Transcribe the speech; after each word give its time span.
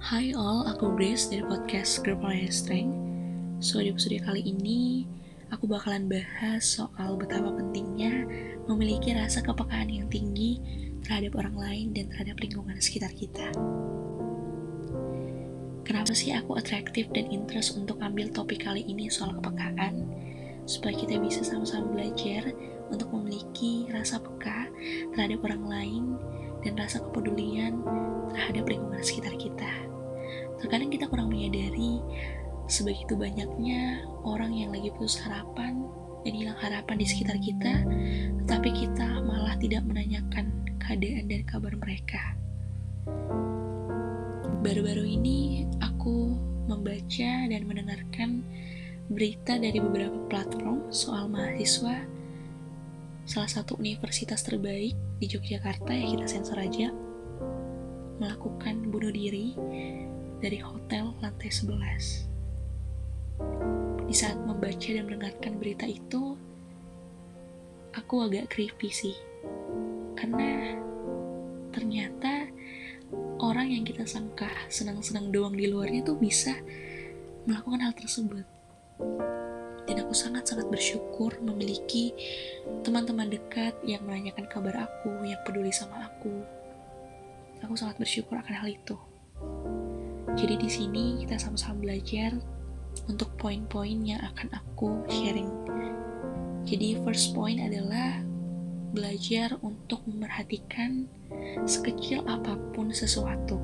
Hai 0.00 0.32
all, 0.32 0.64
aku 0.64 0.96
Grace 0.96 1.28
dari 1.28 1.44
podcast 1.44 2.00
Girl 2.00 2.16
Power 2.16 2.48
Strength. 2.48 2.96
So, 3.60 3.84
di 3.84 3.92
episode 3.92 4.24
kali 4.24 4.40
ini, 4.48 5.04
aku 5.52 5.68
bakalan 5.68 6.08
bahas 6.08 6.64
soal 6.64 7.20
betapa 7.20 7.52
pentingnya 7.52 8.24
memiliki 8.64 9.12
rasa 9.12 9.44
kepekaan 9.44 9.92
yang 9.92 10.08
tinggi 10.08 10.56
terhadap 11.04 11.36
orang 11.36 11.52
lain 11.52 11.86
dan 11.92 12.08
terhadap 12.08 12.40
lingkungan 12.40 12.80
sekitar 12.80 13.12
kita. 13.12 13.52
Kenapa 15.84 16.16
sih 16.16 16.32
aku 16.32 16.56
atraktif 16.56 17.12
dan 17.12 17.28
interest 17.28 17.76
untuk 17.76 18.00
ambil 18.00 18.32
topik 18.32 18.64
kali 18.64 18.80
ini 18.80 19.12
soal 19.12 19.36
kepekaan? 19.36 20.08
Supaya 20.64 20.96
kita 20.96 21.20
bisa 21.20 21.44
sama-sama 21.44 21.92
belajar 21.92 22.56
untuk 22.88 23.12
memiliki 23.12 23.84
rasa 23.92 24.16
peka 24.16 24.64
terhadap 25.12 25.44
orang 25.44 25.64
lain 25.68 26.04
dan 26.64 26.72
rasa 26.80 27.04
kepedulian 27.04 27.84
terhadap 28.32 28.64
lingkungan 28.64 29.04
sekitar 29.04 29.36
kita. 29.36 29.89
Terkadang 30.60 30.90
kita 30.92 31.08
kurang 31.08 31.32
menyadari 31.32 32.00
sebegitu 32.70 33.18
banyaknya 33.18 34.06
orang 34.22 34.54
yang 34.54 34.70
lagi 34.70 34.92
putus 34.94 35.18
harapan 35.24 35.82
dan 36.22 36.32
hilang 36.36 36.58
harapan 36.60 36.96
di 37.00 37.06
sekitar 37.08 37.36
kita, 37.40 37.84
tetapi 38.44 38.70
kita 38.70 39.24
malah 39.24 39.56
tidak 39.56 39.82
menanyakan 39.88 40.52
keadaan 40.78 41.26
dan 41.26 41.42
kabar 41.48 41.72
mereka. 41.80 42.36
Baru-baru 44.60 45.08
ini 45.08 45.64
aku 45.80 46.36
membaca 46.68 47.30
dan 47.48 47.62
mendengarkan 47.64 48.44
berita 49.10 49.58
dari 49.58 49.82
beberapa 49.82 50.14
platform 50.30 50.86
soal 50.94 51.26
mahasiswa 51.26 52.06
salah 53.26 53.50
satu 53.50 53.78
universitas 53.78 54.42
terbaik 54.46 54.94
di 55.18 55.26
Yogyakarta 55.26 55.90
ya 55.90 56.06
kita 56.14 56.26
sensor 56.26 56.58
aja 56.62 56.94
melakukan 58.18 58.90
bunuh 58.90 59.10
diri 59.10 59.54
dari 60.40 60.64
hotel 60.64 61.12
lantai 61.20 61.52
11. 61.52 64.08
Di 64.08 64.14
saat 64.16 64.40
membaca 64.40 64.88
dan 64.88 65.04
mendengarkan 65.06 65.60
berita 65.60 65.84
itu, 65.84 66.34
aku 67.92 68.24
agak 68.24 68.48
creepy 68.48 68.88
sih. 68.88 69.16
Karena 70.16 70.80
ternyata 71.70 72.48
orang 73.38 73.70
yang 73.70 73.84
kita 73.84 74.08
sangka 74.08 74.48
senang-senang 74.72 75.30
doang 75.30 75.54
di 75.54 75.68
luarnya 75.68 76.02
tuh 76.02 76.16
bisa 76.16 76.56
melakukan 77.44 77.84
hal 77.84 77.94
tersebut. 77.94 78.48
Dan 79.84 80.06
aku 80.06 80.14
sangat-sangat 80.16 80.72
bersyukur 80.72 81.36
memiliki 81.44 82.16
teman-teman 82.80 83.28
dekat 83.28 83.76
yang 83.84 84.00
menanyakan 84.08 84.48
kabar 84.48 84.88
aku, 84.88 85.20
yang 85.26 85.40
peduli 85.44 85.74
sama 85.74 86.08
aku. 86.08 86.32
Aku 87.60 87.76
sangat 87.76 88.00
bersyukur 88.00 88.40
akan 88.40 88.56
hal 88.56 88.72
itu. 88.72 89.09
Jadi 90.40 90.56
di 90.56 90.70
sini 90.72 91.04
kita 91.20 91.36
sama-sama 91.36 91.84
belajar 91.84 92.32
untuk 93.12 93.28
poin-poin 93.36 94.00
yang 94.00 94.24
akan 94.24 94.48
aku 94.56 95.04
sharing. 95.12 95.52
Jadi 96.64 96.96
first 97.04 97.36
point 97.36 97.60
adalah 97.60 98.24
belajar 98.96 99.60
untuk 99.60 100.00
memperhatikan 100.08 101.04
sekecil 101.68 102.24
apa 102.24 102.56
pun 102.72 102.88
sesuatu. 102.88 103.60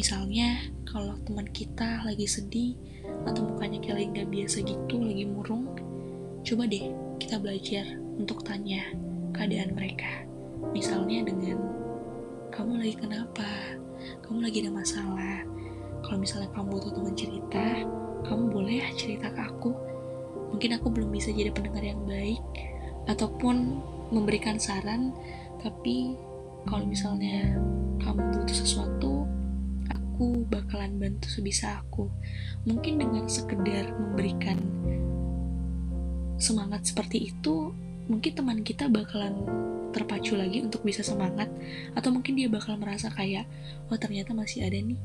Misalnya 0.00 0.72
kalau 0.88 1.20
teman 1.28 1.52
kita 1.52 2.00
lagi 2.00 2.24
sedih 2.24 2.80
atau 3.28 3.44
mukanya 3.44 3.76
kayak 3.84 3.96
lagi 4.00 4.08
nggak 4.16 4.30
biasa 4.32 4.56
gitu, 4.64 4.96
lagi 5.04 5.24
murung, 5.28 5.68
coba 6.48 6.64
deh 6.64 6.96
kita 7.20 7.36
belajar 7.36 7.84
untuk 8.16 8.40
tanya 8.40 8.88
keadaan 9.36 9.76
mereka. 9.76 10.24
Misalnya 10.72 11.28
dengan 11.28 11.60
kamu 12.48 12.80
lagi 12.80 12.96
kenapa? 12.96 13.48
Kamu 14.24 14.40
lagi 14.40 14.64
ada 14.64 14.72
masalah? 14.72 15.44
Kalau 16.02 16.18
misalnya 16.18 16.50
kamu 16.56 16.68
butuh 16.74 16.92
teman 16.96 17.14
cerita 17.14 17.66
kamu 18.24 18.44
boleh 18.50 18.74
ya 18.80 18.88
cerita 18.96 19.28
ke 19.30 19.40
aku. 19.40 19.70
Mungkin 20.56 20.70
aku 20.80 20.86
belum 20.88 21.12
bisa 21.12 21.30
jadi 21.30 21.52
pendengar 21.52 21.84
yang 21.84 22.00
baik 22.08 22.40
ataupun 23.04 23.84
memberikan 24.08 24.56
saran 24.56 25.12
tapi 25.60 26.16
kalau 26.64 26.88
misalnya 26.88 27.52
kamu 28.00 28.20
butuh 28.32 28.56
sesuatu 28.56 29.28
aku 29.92 30.48
bakalan 30.48 30.96
bantu 30.96 31.28
sebisa 31.28 31.84
aku. 31.84 32.08
Mungkin 32.64 33.02
dengan 33.02 33.28
sekedar 33.28 33.92
memberikan 33.92 34.56
semangat 36.40 36.88
seperti 36.88 37.30
itu 37.30 37.70
mungkin 38.04 38.32
teman 38.36 38.60
kita 38.60 38.88
bakalan 38.90 39.32
terpacu 39.94 40.34
lagi 40.34 40.60
untuk 40.60 40.82
bisa 40.84 41.00
semangat 41.00 41.48
atau 41.94 42.10
mungkin 42.10 42.36
dia 42.36 42.50
bakal 42.50 42.74
merasa 42.76 43.08
kayak 43.08 43.46
oh 43.88 43.96
ternyata 43.96 44.34
masih 44.34 44.66
ada 44.66 44.76
nih 44.76 44.98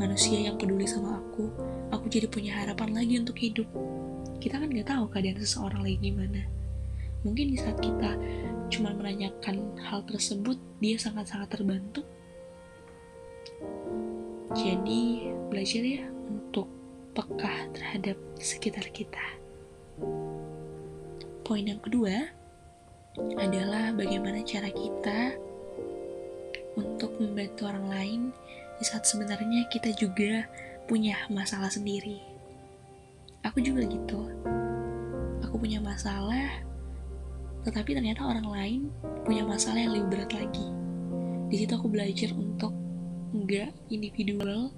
manusia 0.00 0.38
yang 0.40 0.56
peduli 0.56 0.88
sama 0.88 1.20
aku, 1.20 1.52
aku 1.92 2.06
jadi 2.08 2.28
punya 2.28 2.52
harapan 2.56 2.96
lagi 2.96 3.20
untuk 3.20 3.36
hidup. 3.36 3.68
Kita 4.40 4.58
kan 4.58 4.72
gak 4.72 4.88
tahu 4.88 5.04
keadaan 5.12 5.38
seseorang 5.38 5.80
lagi 5.84 5.98
gimana. 6.00 6.42
Mungkin 7.22 7.54
di 7.54 7.56
saat 7.60 7.78
kita 7.78 8.18
cuma 8.72 8.90
menanyakan 8.96 9.78
hal 9.78 10.02
tersebut, 10.08 10.58
dia 10.82 10.98
sangat-sangat 10.98 11.48
terbantu. 11.54 12.02
Jadi, 14.52 15.32
belajar 15.48 15.82
ya 15.84 16.04
untuk 16.28 16.66
peka 17.12 17.70
terhadap 17.76 18.16
sekitar 18.40 18.88
kita. 18.90 19.22
Poin 21.44 21.62
yang 21.62 21.78
kedua 21.84 22.32
adalah 23.36 23.92
bagaimana 23.92 24.40
cara 24.42 24.72
kita 24.72 25.36
untuk 26.80 27.12
membantu 27.20 27.68
orang 27.68 27.86
lain 27.92 28.20
di 28.82 28.90
saat 28.90 29.06
sebenarnya 29.06 29.70
kita 29.70 29.94
juga 29.94 30.42
punya 30.90 31.14
masalah 31.30 31.70
sendiri. 31.70 32.18
Aku 33.46 33.62
juga 33.62 33.86
gitu. 33.86 34.26
Aku 35.46 35.54
punya 35.54 35.78
masalah, 35.78 36.50
tetapi 37.62 37.94
ternyata 37.94 38.26
orang 38.26 38.42
lain 38.42 38.80
punya 39.22 39.46
masalah 39.46 39.78
yang 39.78 39.94
lebih 39.94 40.18
berat 40.18 40.34
lagi. 40.34 40.66
Di 41.46 41.62
situ 41.62 41.70
aku 41.78 41.86
belajar 41.86 42.34
untuk 42.34 42.74
nggak 43.30 43.70
individual, 43.94 44.74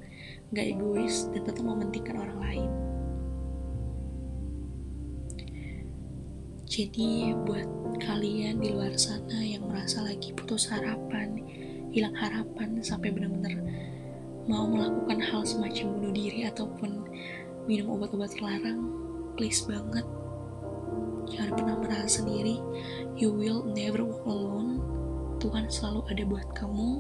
nggak 0.53 0.67
egois, 0.77 1.33
dan 1.33 1.49
tetap 1.49 1.65
mementingkan 1.65 2.21
orang 2.21 2.39
lain. 2.45 2.71
Jadi 6.69 7.33
buat 7.49 7.97
kalian 8.05 8.61
di 8.61 8.69
luar 8.69 8.93
sana 9.01 9.41
yang 9.41 9.65
merasa 9.65 10.05
lagi 10.05 10.37
putus 10.37 10.69
harapan, 10.69 11.41
hilang 11.95 12.17
harapan 12.19 12.83
sampai 12.83 13.15
benar-benar 13.15 13.55
mau 14.51 14.67
melakukan 14.67 15.23
hal 15.23 15.47
semacam 15.47 15.95
bunuh 15.95 16.13
diri 16.13 16.45
ataupun 16.51 16.91
minum 17.71 17.95
obat-obat 17.95 18.35
terlarang, 18.35 18.91
please 19.39 19.63
banget 19.65 20.05
jangan 21.31 21.53
pernah 21.57 21.77
merasa 21.81 22.21
sendiri. 22.21 22.61
You 23.17 23.33
will 23.33 23.65
never 23.73 24.05
walk 24.05 24.25
alone. 24.29 24.83
Tuhan 25.41 25.69
selalu 25.69 26.01
ada 26.09 26.23
buat 26.25 26.49
kamu. 26.57 26.91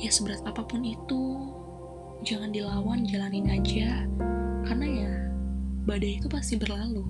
Ya 0.00 0.08
seberat 0.08 0.40
apa 0.48 0.64
pun 0.64 0.80
itu, 0.80 1.22
jangan 2.24 2.50
dilawan, 2.50 3.04
jalanin 3.04 3.46
aja. 3.52 4.06
Karena 4.64 4.86
ya 4.86 5.12
badai 5.84 6.20
itu 6.22 6.28
pasti 6.30 6.56
berlalu. 6.56 7.04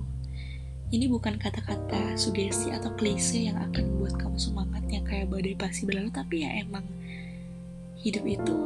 Ini 0.91 1.07
bukan 1.07 1.39
kata-kata 1.39 2.19
sugesti 2.19 2.75
atau 2.75 2.91
klise 2.99 3.47
yang 3.47 3.55
akan 3.63 3.95
membuat 3.95 4.19
kamu 4.19 4.35
semangat 4.43 4.83
yang 4.91 5.07
kayak 5.07 5.31
badai 5.31 5.55
pasti 5.55 5.87
berlalu, 5.87 6.11
tapi 6.11 6.43
ya 6.43 6.51
emang 6.59 6.83
hidup 8.03 8.27
itu 8.27 8.59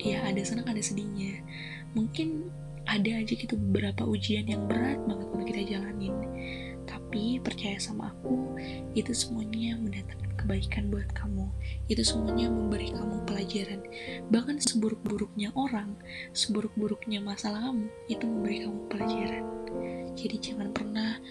ya 0.00 0.24
ada 0.24 0.40
senang 0.40 0.64
ada 0.64 0.80
sedihnya. 0.80 1.44
Mungkin 1.92 2.48
ada 2.88 3.12
aja 3.12 3.28
gitu 3.28 3.60
beberapa 3.60 4.08
ujian 4.08 4.48
yang 4.48 4.64
berat 4.64 4.96
banget 5.04 5.26
untuk 5.36 5.46
kita 5.52 5.62
jalanin 5.76 6.16
tapi 7.06 7.38
percaya 7.38 7.78
sama 7.78 8.10
aku 8.10 8.58
itu 8.98 9.14
semuanya 9.14 9.78
mendatangkan 9.78 10.26
kebaikan 10.42 10.90
buat 10.90 11.06
kamu. 11.14 11.46
Itu 11.86 12.02
semuanya 12.02 12.50
memberi 12.50 12.90
kamu 12.90 13.22
pelajaran. 13.22 13.78
Bahkan 14.34 14.58
seburuk-buruknya 14.58 15.54
orang 15.54 15.94
seburuk-buruknya 16.34 17.22
masalah 17.22 17.70
kamu 17.70 17.86
itu 18.10 18.26
memberi 18.26 18.66
kamu 18.66 18.80
pelajaran. 18.90 19.44
Jadi 20.18 20.36
jangan 20.50 20.74
pernah 20.74 21.22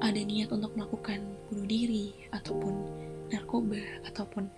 ada 0.00 0.20
niat 0.24 0.48
untuk 0.48 0.72
melakukan 0.72 1.20
bunuh 1.52 1.68
diri 1.68 2.16
ataupun 2.32 2.72
narkoba 3.28 3.84
ataupun 4.08 4.48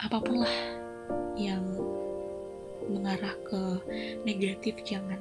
apa 0.00 0.24
pun 0.24 0.40
lah 0.40 0.56
yang 1.36 1.60
mengarah 2.88 3.36
ke 3.44 3.60
negatif 4.24 4.80
jangan 4.88 5.20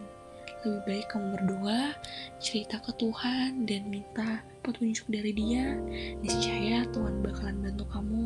lebih 0.65 0.81
baik 0.83 1.05
kamu 1.07 1.27
berdoa 1.39 1.95
cerita 2.43 2.83
ke 2.83 2.91
Tuhan 2.99 3.63
dan 3.63 3.81
minta 3.87 4.43
petunjuk 4.59 5.07
dari 5.07 5.31
dia 5.31 5.79
niscaya 6.19 6.83
Tuhan 6.91 7.23
bakalan 7.23 7.63
bantu 7.63 7.85
kamu 7.87 8.25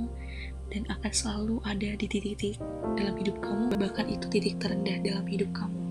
dan 0.74 0.84
akan 0.90 1.12
selalu 1.14 1.56
ada 1.62 1.90
di 1.94 2.06
titik-titik 2.10 2.58
dalam 2.98 3.14
hidup 3.22 3.38
kamu 3.38 3.78
bahkan 3.78 4.10
itu 4.10 4.26
titik 4.34 4.58
terendah 4.58 4.98
dalam 5.06 5.26
hidup 5.30 5.50
kamu 5.54 5.82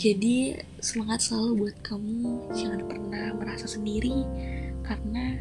jadi 0.00 0.64
semangat 0.80 1.20
selalu 1.28 1.68
buat 1.68 1.76
kamu 1.84 2.56
jangan 2.56 2.80
pernah 2.88 3.26
merasa 3.36 3.68
sendiri 3.68 4.24
karena 4.82 5.36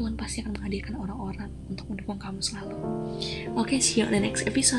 Tuhan 0.00 0.16
pasti 0.16 0.40
akan 0.40 0.56
menghadirkan 0.56 0.96
orang-orang 0.96 1.50
untuk 1.68 1.84
mendukung 1.92 2.16
kamu 2.16 2.40
selalu. 2.40 2.78
Oke, 3.52 3.76
okay, 3.76 3.78
see 3.84 4.00
you 4.00 4.08
on 4.08 4.16
the 4.16 4.22
next 4.22 4.48
episode. 4.48 4.78